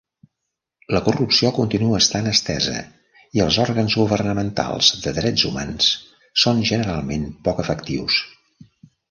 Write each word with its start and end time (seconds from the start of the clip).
La 0.93 1.01
corrupció 1.07 1.51
continua 1.57 1.99
estant 2.03 2.29
estesa 2.31 2.77
i 3.39 3.43
els 3.45 3.59
òrgans 3.65 3.99
governamentals 4.01 4.91
de 5.05 5.15
drets 5.19 5.45
humans 5.51 5.93
són 6.47 6.65
generalment 6.73 7.29
poc 7.51 7.63
efectius. 7.67 8.19